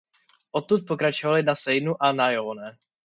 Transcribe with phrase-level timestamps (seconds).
[0.51, 2.77] Odtud pokračovali na Seinu a na Yonne.